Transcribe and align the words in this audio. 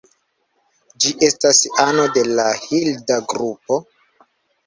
Ĝi 1.03 1.11
estas 1.27 1.59
ano 1.83 2.05
de 2.15 2.23
la 2.39 2.45
Hilda 2.63 3.17
grupo. 3.35 3.77